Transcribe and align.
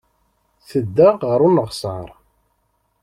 Tedda 0.69 1.09
ɣer 1.29 1.39
uneɣsar. 1.47 2.07